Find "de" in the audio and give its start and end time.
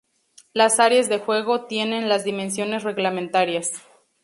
1.09-1.19